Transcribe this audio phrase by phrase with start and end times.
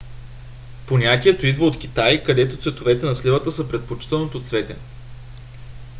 [0.87, 4.75] понятието идва от китай където цветовете на сливата са предпочитаното цвете